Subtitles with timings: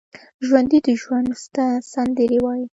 [0.47, 1.29] ژوندي د ژوند
[1.93, 2.65] سندرې وايي